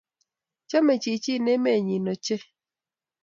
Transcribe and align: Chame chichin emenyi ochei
Chame 0.69 0.93
chichin 1.03 1.45
emenyi 1.53 1.97
ochei 2.13 2.43